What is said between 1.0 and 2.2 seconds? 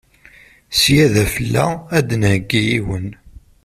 d afella, ad